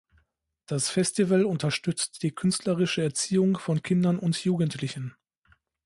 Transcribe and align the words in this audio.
Das 0.65 0.89
Festival 0.89 1.45
unterstützt 1.45 2.23
die 2.23 2.31
künstlerische 2.31 3.03
Erziehung 3.03 3.59
von 3.59 3.83
Kindern 3.83 4.17
und 4.17 4.35
Jugendlichen. 4.43 5.15